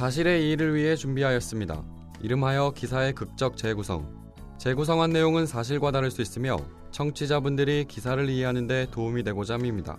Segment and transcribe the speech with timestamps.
[0.00, 1.84] 사실의 이의를 위해 준비하였습니다.
[2.22, 4.32] 이름하여 기사의 극적 재구성.
[4.56, 6.56] 재구성한 내용은 사실과 다를 수 있으며
[6.90, 9.98] 청취자분들이 기사를 이해하는 데 도움이 되고자 합니다.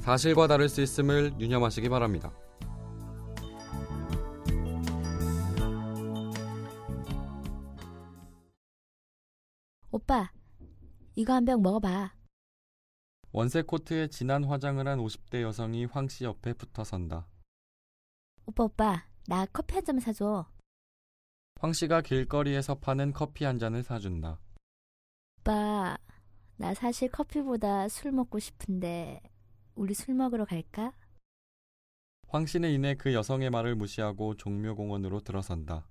[0.00, 2.32] 사실과 다를 수 있음을 유념하시기 바랍니다.
[9.90, 10.32] 오빠,
[11.14, 12.14] 이거 한 병 먹어봐.
[13.32, 17.26] 원색 코트에 진한 화장을 한 50대 여성이 황 씨 옆에 붙어 선다.
[18.46, 20.46] 오빠, 오빠, 나 커피 한 잔 사줘.
[21.60, 24.38] 황 씨가 길거리에서 파는 커피 한 잔을 사준다.
[25.40, 25.96] 오빠,
[26.56, 29.20] 나 사실 커피보다 술 먹고 싶은데,
[29.74, 30.92] 우리 술 먹으러 갈까?
[32.28, 35.86] 황 씨는 이내 그 여성의 말을 무시하고 종묘공원으로 들어선다.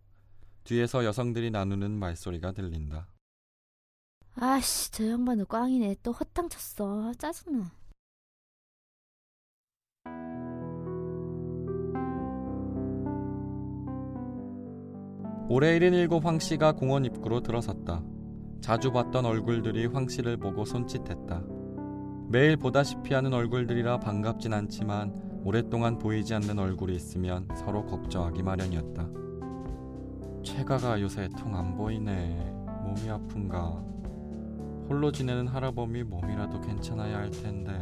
[0.63, 3.07] 뒤에서 여성들이 나누는 말소리가 들린다.
[4.35, 5.97] 아씨, 저 양반도 꽝이네.
[6.03, 7.13] 또 허탕 쳤어.
[7.13, 7.71] 짜증나.
[15.53, 18.01] 올해 77황 씨가 공원 입구로 들어섰다.
[18.61, 21.43] 자주 봤던 얼굴들이 황 씨를 보고 손짓했다.
[22.29, 29.09] 매일 보다시피 하는 얼굴들이라 반갑진 않지만 오랫동안 보이지 않는 얼굴이 있으면 서로 걱정하기 마련이었다.
[30.41, 32.53] 최가가 요새 통 안 보이네.
[32.85, 33.71] 몸이 아픈가?
[34.87, 37.73] 홀로 지내는 할아범이 몸이라도 괜찮아야 할 텐데.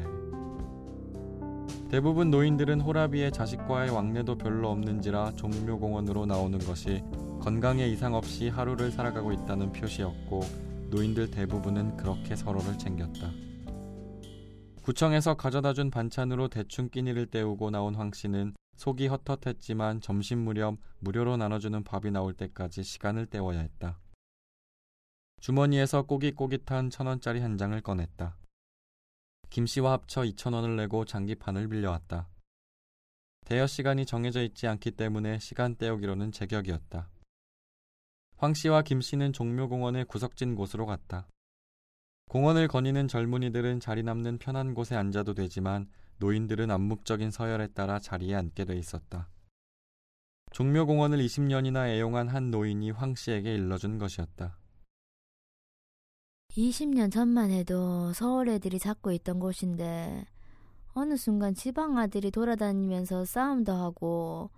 [1.89, 7.03] 대부분 노인들은 호라비의 자식과의 왕래도 별로 없는지라 종묘공원으로 나오는 것이
[7.41, 10.41] 건강에 이상 없이 하루를 살아가고 있다는 표시였고
[10.91, 13.31] 노인들 대부분은 그렇게 서로를 챙겼다.
[14.83, 21.37] 구청에서 가져다 준 반찬으로 대충 끼니를 때우고 나온 황 씨는 속이 헛헛했지만 점심 무렵 무료로
[21.37, 23.99] 나눠주는 밥이 나올 때까지 시간을 때워야 했다.
[25.41, 28.38] 주머니에서 꼬깃꼬깃한 천 원짜리 한 장을 꺼냈다.
[29.49, 32.27] 김 씨와 합쳐 이천 원을 내고 장기판을 빌려왔다.
[33.45, 37.09] 대여 시간이 정해져 있지 않기 때문에 시간 때우기로는 제격이었다.
[38.37, 41.27] 황 씨와 김 씨는 종묘공원의 구석진 곳으로 갔다.
[42.29, 45.89] 공원을 거니는 젊은이들은 자리 남는 편한 곳에 앉아도 되지만
[46.19, 49.29] 노인들은 암묵적인 서열에 따라 자리에 앉게 돼 있었다.
[50.51, 54.57] 종묘공원을 20년이나 애용한 한 노인이 황 씨에게 일러준 것이었다.
[56.59, 60.25] 20년 전만 해도 서울 애들이 잡고 있던 곳인데
[60.93, 64.49] 어느 순간 지방 아들이 돌아다니면서 싸움도 하고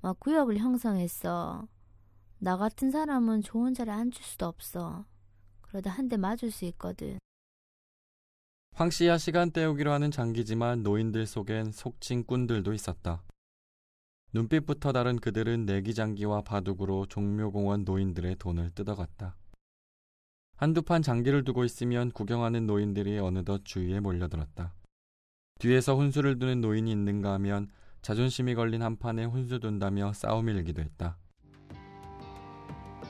[0.00, 1.66] 막 구역을 형성했어.
[2.38, 5.04] 나 같은 사람은 좋은 자리에 앉을 수도 없어.
[5.62, 7.18] 그러다 한 대 맞을 수 있거든.
[8.76, 13.24] 황 씨야 시간 때우기로 하는 장기지만 노인들 속엔 속칭 꾼들도 있었다.
[14.32, 19.34] 눈빛부터 다른 그들은 내기장기와 바둑으로 종묘공원 노인들의 돈을 뜯어갔다.
[20.58, 24.74] 한두 판 장기를 두고 있으면 구경하는 노인들이 어느덧 주위에 몰려들었다.
[25.60, 27.68] 뒤에서 혼수를 두는 노인이 있는가 하면
[28.02, 31.16] 자존심이 걸린 한 판에 혼수 둔다며 싸움이 일기도 했다.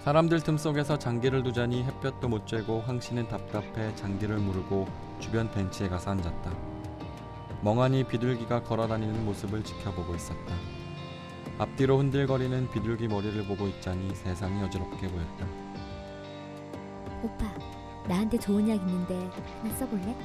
[0.05, 4.87] 사람들 틈 속에서 장기를 두자니 햇볕도 못 쬐고 황씨는 답답해 장기를 무르고
[5.19, 6.55] 주변 벤치에 가서 앉았다.
[7.65, 10.55] 멍하니 비둘기가 걸어다니는 모습을 지켜보고 있었다.
[11.57, 15.68] 앞뒤로 흔들거리는 비둘기 머리를 보고 있자니 세상이 어지럽게 보였다.
[17.23, 17.47] 오빠,
[18.07, 19.31] 나한테 좋은 약 있는데
[19.63, 20.17] 하나 써볼래?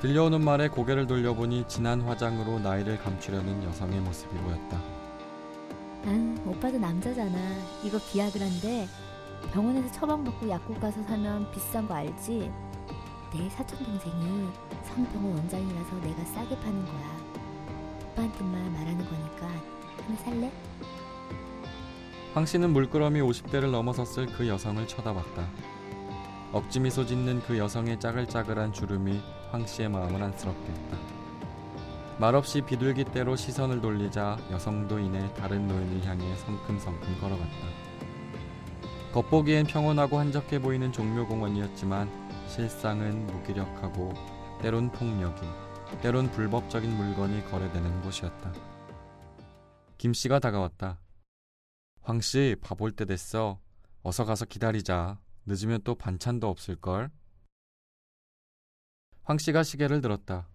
[0.00, 4.80] 들려오는 말에 고개를 돌려보니 진한 화장으로 나이를 감추려는 여성의 모습이 보였다.
[6.06, 7.38] 응, 오빠도 남자잖아.
[7.84, 8.88] 이거 비아그란데
[9.52, 12.50] 병원에서 처방받고 약국 가서 사면 비싼 거 알지?
[13.32, 14.48] 내 사촌 동생이
[14.84, 17.20] 성병원 원장이라서 내가 싸게 파는 거야.
[18.12, 20.50] 오빠한테만 말하는 거니까 하나 살래?
[22.32, 25.48] 황 씨는 물끄러미 50대를 넘어섰을 그 여성을 쳐다봤다.
[26.52, 29.20] 억지 미소 짓는 그 여성의 짜글짜글한 주름이
[29.50, 30.96] 황 씨의 마음을 안쓰럽게 했다.
[32.18, 37.50] 말없이 비둘기대로 시선을 돌리자 여성도 이내 다른 노인을 향해 성큼성큼 걸어갔다.
[39.12, 42.08] 겉보기엔 평온하고 한적해 보이는 종묘공원이었지만
[42.46, 44.14] 실상은 무기력하고
[44.62, 45.40] 때론 폭력이,
[46.00, 48.52] 때론 불법적인 물건이 거래되는 곳이었다.
[49.98, 50.98] 김 씨가 다가왔다.
[52.10, 53.60] 황 씨, 밥 올 때 됐어.
[54.02, 55.20] 어서 가서 기다리자.
[55.46, 57.08] 늦으면 또 반찬도 없을걸.
[59.22, 60.48] 황 씨가 시계를 들었다.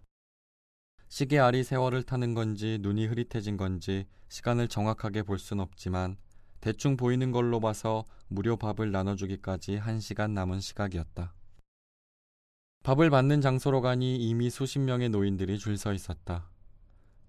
[1.08, 6.18] 시계 알이 세월을 타는 건지 눈이 흐릿해진 건지 시간을 정확하게 볼 순 없지만
[6.60, 11.34] 대충 보이는 걸로 봐서 무료 밥을 나눠주기까지 한 시간 남은 시각이었다.
[12.84, 16.50] 밥을 받는 장소로 가니 이미 수십 명의 노인들이 줄 서 있었다.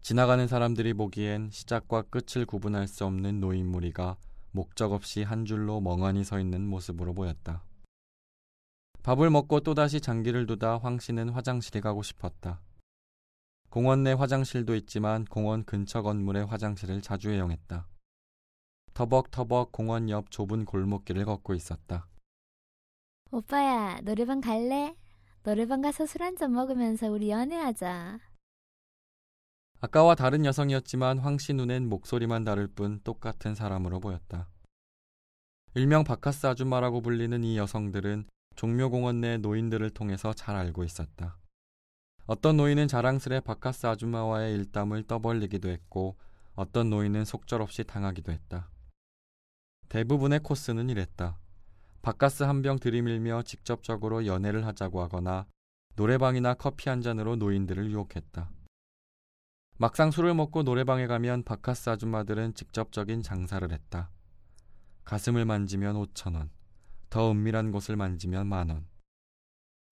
[0.07, 4.17] 지나가는 사람들이 보기엔 시작과 끝을 구분할 수 없는 노인 무리가
[4.53, 7.65] 목적 없이 한 줄로 멍하니 서 있는 모습으로 보였다.
[9.03, 12.61] 밥을 먹고 또다시 장기를 두다 황 씨는 화장실에 가고 싶었다.
[13.69, 17.89] 공원 내 화장실도 있지만 공원 근처 건물의 화장실을 자주 애용했다.
[18.95, 22.07] 터벅터벅 공원 옆 좁은 골목길을 걷고 있었다.
[23.33, 24.95] 오빠야, 노래방 갈래?
[25.43, 28.36] 노래방 가서 술 한 잔 먹으면서 우리 연애하자.
[29.81, 34.49] 아까와 다른 여성이었지만 황씨 눈엔 목소리만 다를 뿐 똑같은 사람으로 보였다.
[35.75, 38.25] 일명 바카스 아줌마라고 불리는 이 여성들은
[38.57, 41.37] 종묘공원 내 노인들을 통해서 잘 알고 있었다.
[42.25, 46.17] 어떤 노인은 자랑스레 바카스 아줌마와의 일담을 떠벌리기도 했고
[46.55, 48.71] 어떤 노인은 속절없이 당하기도 했다.
[49.91, 51.39] 대부분의 코스는 이랬다.
[52.01, 55.47] 바카스 한 병 들이밀며 직접적으로 연애를 하자고 하거나
[55.97, 58.51] 노래방이나 커피 한 잔으로 노인들을 유혹했다.
[59.79, 64.11] 막상 술을 먹고 노래방에 가면 바카스 아줌마들은 직접적인 장사를 했다.
[65.05, 66.51] 가슴을 만지면 5천 원,
[67.11, 68.87] 더 은밀한 곳을 만지면 만 원.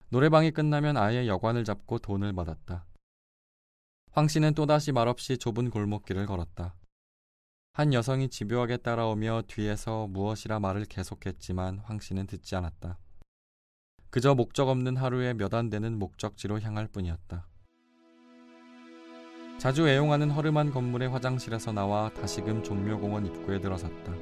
[0.09, 2.85] 노래방이 끝나면 아예 여관을 잡고 돈을 받았다.
[4.11, 6.75] 황 씨는 또다시 말없이 좁은 골목길을 걸었다.
[7.73, 12.97] 한 여성이 집요하게 따라오며 뒤에서 무엇이라 말을 계속했지만 황 씨는 듣지 않았다.
[14.09, 17.47] 그저 목적 없는 하루에 몇 안 되는 목적지로 향할 뿐이었다.
[19.57, 24.13] 자주 애용하는 허름한 건물의 화장실에서 나와 다시금 종묘공원 입구에 들어섰다.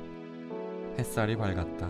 [0.98, 1.90] 햇살이 밝았다.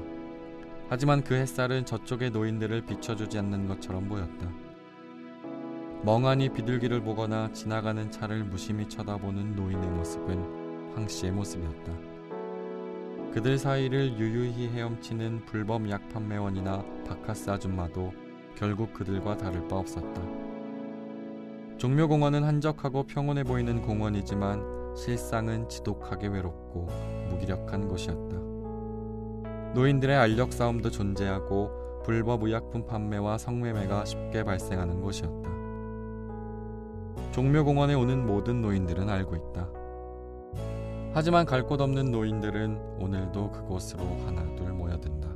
[0.89, 4.49] 하지만 그 햇살은 저쪽의 노인들을 비춰주지 않는 것처럼 보였다.
[6.03, 11.93] 멍하니 비둘기를 보거나 지나가는 차를 무심히 쳐다보는 노인의 모습은 황 씨의 모습이었다.
[13.33, 18.13] 그들 사이를 유유히 헤엄치는 불법 약 판매원이나 바카스 아줌마도
[18.55, 20.52] 결국 그들과 다를 바 없었다.
[21.83, 26.87] 종묘공원은 한적하고 평온해 보이는 공원이지만 실상은 지독하게 외롭고
[27.29, 28.37] 무기력한 곳이었다.
[29.73, 35.49] 노인들의 알력 싸움도 존재하고 불법 의약품 판매와 성매매가 쉽게 발생하는 곳이었다.
[37.33, 39.69] 종묘공원에 오는 모든 노인들은 알고 있다.
[41.13, 45.32] 하지만 갈 곳 없는 노인들은 오늘도 그곳으로 하나둘 모여든다.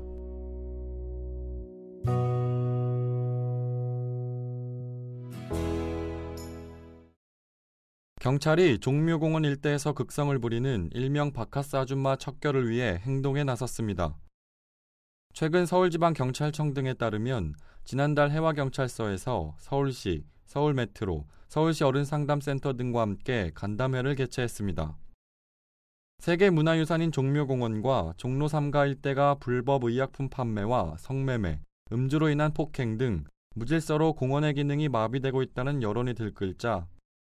[8.19, 14.17] 경찰이 종묘공원 일대에서 극성을 부리는 일명 바카스 아줌마 척결을 위해 행동에 나섰습니다.
[15.33, 17.53] 최근 서울지방경찰청 등에 따르면
[17.83, 24.97] 지난달 해와경찰서에서 서울시, 서울메트로, 서울시 어른상담센터 등과 함께 간담회를 개최했습니다.
[26.17, 31.59] 세계문화유산인 종묘공원과 종로 3가 일대가 불법 의약품 판매와 성매매,
[31.91, 36.87] 음주로 인한 폭행 등 무질서로 공원의 기능이 마비되고 있다는 여론이 들끓자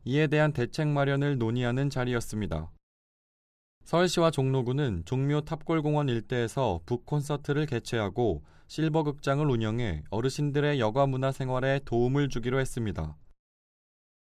[0.05, 2.71] 이에 대한 대책 마련을 논의하는 자리였습니다.
[3.83, 11.79] 서울시와 종로구는 종묘 탑골공원 일대에서 북 콘서트를 개최하고 실버 극장을 운영해 어르신들의 여가 문화 생활에
[11.85, 13.17] 도움을 주기로 했습니다.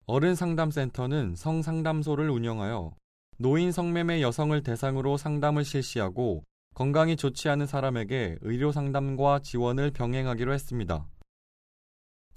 [0.05, 2.93] 어른 상담센터는 성상담소를 운영하여
[3.37, 6.43] 노인 성매매 여성을 대상으로 상담을 실시하고
[6.73, 11.05] 건강이 좋지 않은 사람에게 의료 상담과 지원을 병행하기로 했습니다.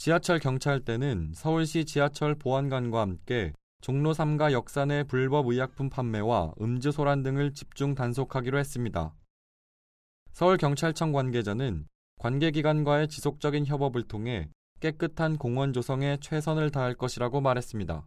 [0.05, 7.23] 지하철 경찰대는 서울시 지하철 보안관과 함께 종로 3가 역사 내 불법 의약품 판매와 음주 소란
[7.23, 9.15] 등을 집중 단속하기로 했습니다.
[10.33, 11.87] 서울경찰청 관계자는
[12.19, 14.49] 관계기관과의 지속적인 협업을 통해
[14.81, 18.05] 깨끗한 공원 조성에 최선을 다할 것이라고 말했습니다.